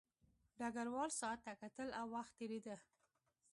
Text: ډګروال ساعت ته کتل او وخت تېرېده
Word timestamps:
ډګروال 0.57 1.09
ساعت 1.19 1.39
ته 1.45 1.53
کتل 1.61 1.87
او 1.99 2.05
وخت 2.15 2.31
تېرېده 2.39 2.75